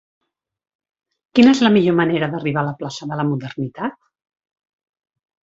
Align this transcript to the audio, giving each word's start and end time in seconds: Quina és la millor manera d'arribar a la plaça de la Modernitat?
Quina 1.39 1.53
és 1.55 1.61
la 1.67 1.71
millor 1.75 1.95
manera 1.99 2.31
d'arribar 2.31 2.63
a 2.63 2.67
la 2.69 2.73
plaça 2.81 3.09
de 3.13 3.19
la 3.21 3.27
Modernitat? 3.35 4.01